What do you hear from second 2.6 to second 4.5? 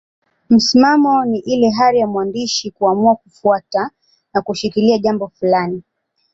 kuamua kufuata na